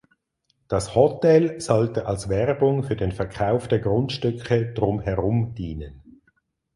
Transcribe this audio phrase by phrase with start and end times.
[0.67, 6.23] Das Hotel sollte als Werbung für den Verkauf der Grundstücke drumherum dienen.